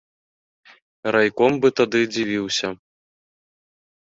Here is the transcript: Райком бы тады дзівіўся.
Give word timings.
Райком 1.15 1.51
бы 1.65 1.71
тады 1.81 2.01
дзівіўся. 2.15 2.67